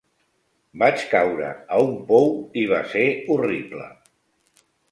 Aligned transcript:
Vaig 0.83 1.03
caure 1.11 1.49
a 1.75 1.79
un 1.91 1.93
pou 2.09 2.33
i 2.63 2.65
va 2.73 2.81
ser 2.97 3.07
horrible. 3.35 3.87